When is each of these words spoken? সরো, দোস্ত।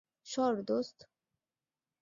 সরো, 0.27 0.61
দোস্ত। 0.63 0.97